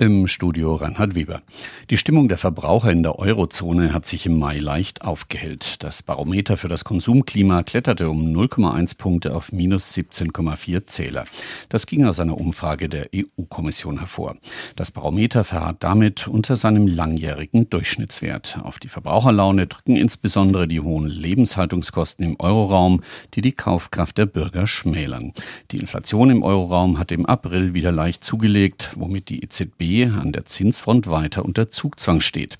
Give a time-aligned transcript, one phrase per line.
[0.00, 1.42] Im Studio Reinhard Weber.
[1.88, 5.84] Die Stimmung der Verbraucher in der Eurozone hat sich im Mai leicht aufgehellt.
[5.84, 11.26] Das Barometer für das Konsumklima kletterte um 0,1 Punkte auf minus 17,4 Zähler.
[11.68, 14.36] Das ging aus einer Umfrage der EU-Kommission hervor.
[14.74, 18.58] Das Barometer verharrt damit unter seinem langjährigen Durchschnittswert.
[18.64, 23.02] Auf die Verbraucherlaune drücken insbesondere die hohen Lebenshaltungskosten im Euroraum,
[23.34, 25.32] die die Kaufkraft der Bürger schmälern.
[25.70, 30.46] Die Inflation im Euroraum hat im April wieder leicht zugelegt, womit die EZB an der
[30.46, 32.56] Zinsfront weiter unter Zugzwang steht.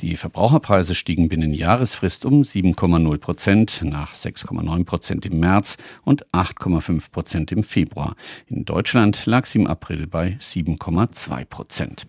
[0.00, 7.10] Die Verbraucherpreise stiegen binnen Jahresfrist um 7,0 Prozent nach 6,9 Prozent im März und 8,5
[7.10, 8.14] Prozent im Februar.
[8.46, 12.06] In Deutschland lag sie im April bei 7,2 Prozent.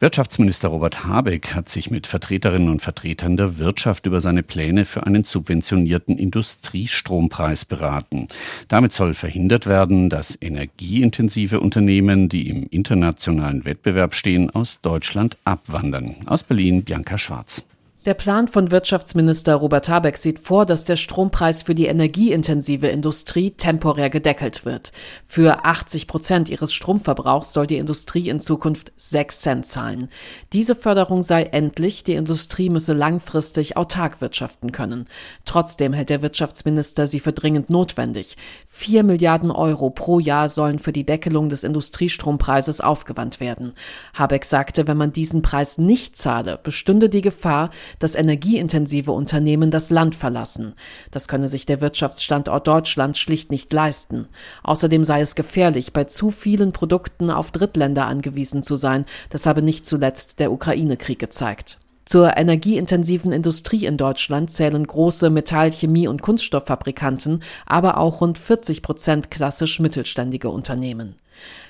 [0.00, 5.04] Wirtschaftsminister Robert Habeck hat sich mit Vertreterinnen und Vertretern der Wirtschaft über seine Pläne für
[5.04, 8.28] einen subventionierten Industriestrompreis beraten.
[8.68, 15.38] Damit soll verhindert werden, dass energieintensive Unternehmen, die im internationalen Wettbewerb Wettbewerb stehen, aus Deutschland
[15.44, 16.16] abwandern.
[16.26, 17.64] Aus Berlin Bianca Schwarz.
[18.08, 23.50] Der Plan von Wirtschaftsminister Robert Habeck sieht vor, dass der Strompreis für die energieintensive Industrie
[23.50, 24.92] temporär gedeckelt wird.
[25.26, 30.08] Für 80 Prozent ihres Stromverbrauchs soll die Industrie in Zukunft 6 Cent zahlen.
[30.54, 35.04] Diese Förderung sei endlich, die Industrie müsse langfristig autark wirtschaften können.
[35.44, 38.38] Trotzdem hält der Wirtschaftsminister sie für dringend notwendig.
[38.68, 43.74] 4 Milliarden Euro pro Jahr sollen für die Deckelung des Industriestrompreises aufgewandt werden.
[44.14, 47.68] Habeck sagte, wenn man diesen Preis nicht zahle, bestünde die Gefahr,
[47.98, 50.74] dass energieintensive Unternehmen das Land verlassen.
[51.10, 54.28] Das könne sich der Wirtschaftsstandort Deutschland schlicht nicht leisten.
[54.62, 59.04] Außerdem sei es gefährlich, bei zu vielen Produkten auf Drittländer angewiesen zu sein.
[59.30, 61.78] Das habe nicht zuletzt der Ukraine-Krieg gezeigt.
[62.08, 68.80] Zur energieintensiven Industrie in Deutschland zählen große Metall-, Chemie- und Kunststofffabrikanten, aber auch rund 40
[68.80, 71.16] Prozent klassisch mittelständige Unternehmen.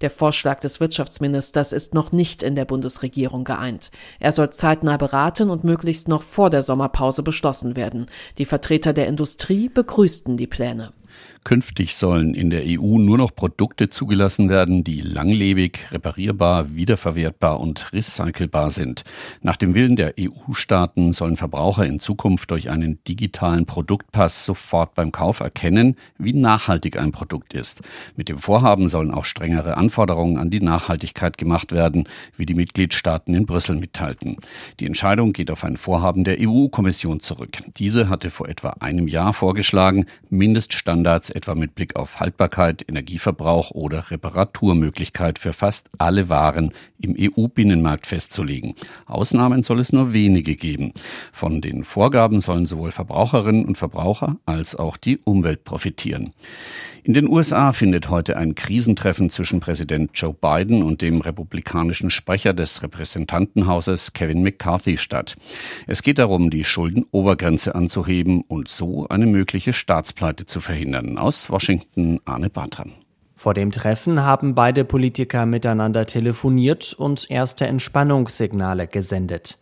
[0.00, 3.90] Der Vorschlag des Wirtschaftsministers ist noch nicht in der Bundesregierung geeint.
[4.18, 8.06] Er soll zeitnah beraten und möglichst noch vor der Sommerpause beschlossen werden.
[8.38, 10.92] Die Vertreter der Industrie begrüßten die Pläne.
[11.44, 17.92] Künftig sollen in der EU nur noch Produkte zugelassen werden, die langlebig, reparierbar, wiederverwertbar und
[17.92, 19.02] recycelbar sind.
[19.40, 25.10] Nach dem Willen der EU-Staaten sollen Verbraucher in Zukunft durch einen digitalen Produktpass sofort beim
[25.10, 27.80] Kauf erkennen, wie nachhaltig ein Produkt ist.
[28.14, 33.34] Mit dem Vorhaben sollen auch strengere Anforderungen an die Nachhaltigkeit gemacht werden, wie die Mitgliedstaaten
[33.34, 34.36] in Brüssel mitteilten.
[34.78, 37.64] Die Entscheidung geht auf ein Vorhaben der EU-Kommission zurück.
[37.78, 44.10] Diese hatte vor etwa einem Jahr vorgeschlagen, Mindeststandards etwa mit Blick auf Haltbarkeit, Energieverbrauch oder
[44.10, 48.74] Reparaturmöglichkeit für fast alle Waren im EU-Binnenmarkt festzulegen.
[49.06, 50.92] Ausnahmen soll es nur wenige geben.
[51.32, 56.32] Von den Vorgaben sollen sowohl Verbraucherinnen und Verbraucher als auch die Umwelt profitieren.
[57.04, 62.52] In den USA findet heute ein Krisentreffen zwischen Präsident Joe Biden und dem republikanischen Sprecher
[62.54, 65.36] des Repräsentantenhauses Kevin McCarthy statt.
[65.88, 71.18] Es geht darum, die Schuldenobergrenze anzuheben und so eine mögliche Staatspleite zu verhindern.
[71.22, 72.94] Aus Washington Arne Bartram.
[73.36, 79.58] Vor dem Treffen haben beide Politiker miteinander telefoniert und erste Entspannungssignale gesendet.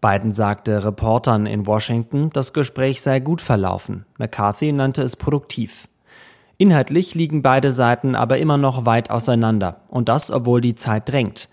[0.00, 4.06] Biden sagte Reportern in Washington, das Gespräch sei gut verlaufen.
[4.18, 5.88] McCarthy nannte es produktiv.
[6.58, 11.48] Inhaltlich liegen beide Seiten aber immer noch weit auseinander, und das obwohl die Zeit drängt.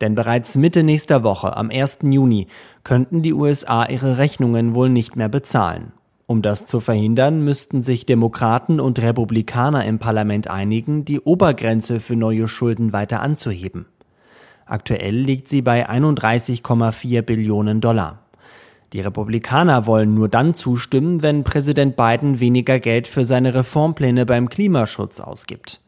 [0.00, 1.98] Denn bereits Mitte nächster Woche, am 1.
[2.04, 2.46] Juni,
[2.82, 5.92] könnten die USA ihre Rechnungen wohl nicht mehr bezahlen.
[6.28, 12.16] Um das zu verhindern, müssten sich Demokraten und Republikaner im Parlament einigen, die Obergrenze für
[12.16, 13.86] neue Schulden weiter anzuheben.
[14.64, 18.26] Aktuell liegt sie bei 31,4 Billionen Dollar.
[18.92, 24.48] Die Republikaner wollen nur dann zustimmen, wenn Präsident Biden weniger Geld für seine Reformpläne beim
[24.48, 25.80] Klimaschutz ausgibt.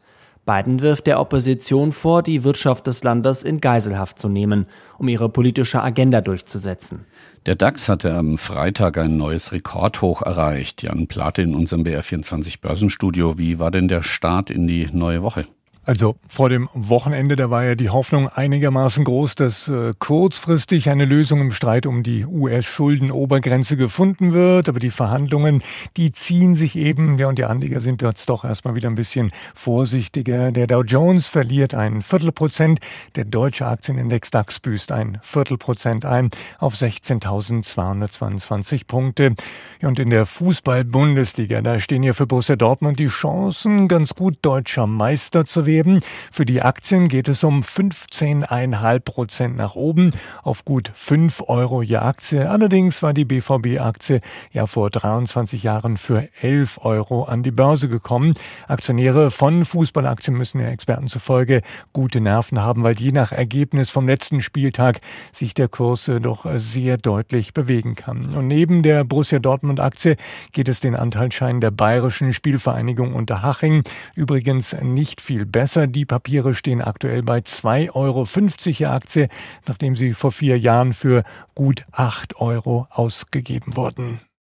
[0.49, 4.65] Biden wirft der Opposition vor, die Wirtschaft des Landes in Geiselhaft zu nehmen,
[4.97, 7.05] um ihre politische Agenda durchzusetzen.
[7.45, 10.81] Der DAX hatte am Freitag ein neues Rekordhoch erreicht.
[10.81, 13.37] Jan Plate in unserem BR24 Börsenstudio.
[13.37, 15.45] Wie war denn der Start in die neue Woche?
[15.85, 21.05] Also vor dem Wochenende, da war ja die Hoffnung einigermaßen groß, dass äh, kurzfristig eine
[21.05, 24.67] Lösung im Streit um die US-Schuldenobergrenze gefunden wird.
[24.67, 25.63] Aber die Verhandlungen,
[25.95, 29.31] die ziehen sich eben, ja, und die Anleger sind jetzt doch erstmal wieder ein bisschen
[29.55, 30.51] vorsichtiger.
[30.51, 32.81] Der Dow Jones verliert ein Viertelprozent,
[33.15, 36.29] der deutsche Aktienindex DAX büßt ein Viertelprozent ein
[36.59, 39.33] auf 16.222 Punkte.
[39.81, 44.39] Ja, und in der Fußball-Bundesliga, da stehen ja für Borussia Dortmund die Chancen, ganz gut
[44.41, 45.99] deutscher Meister zu werden werden.
[46.31, 50.11] Für die Aktien geht es um 15,5 Prozent nach oben
[50.41, 52.49] auf gut 5 Euro je Aktie.
[52.49, 54.21] Allerdings war die BVB-Aktie
[54.51, 58.33] ja vor 23 Jahren für 11 Euro an die Börse gekommen.
[58.67, 61.61] Aktionäre von Fußballaktien müssen ja Experten zufolge
[61.93, 65.01] gute Nerven haben, weil je nach Ergebnis vom letzten Spieltag
[65.31, 68.33] sich der Kurs doch sehr deutlich bewegen kann.
[68.33, 70.15] Und neben der Borussia Dortmund Aktie
[70.51, 73.83] geht es den Anteilsschein der Bayerischen Spielvereinigung Unterhaching
[74.15, 75.87] übrigens nicht viel besser.
[75.87, 78.25] Die Papiere stehen aktuell bei 2,50 Euro
[78.71, 79.27] je Aktie,
[79.67, 81.23] nachdem sie vor vier Jahren für
[81.53, 84.21] gut 8 Euro ausgegeben wurden.